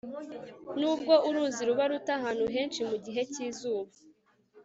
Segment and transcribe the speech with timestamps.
[0.79, 3.91] nubwo uruzi ruba ruto ahantu henshi mugihe cyizuba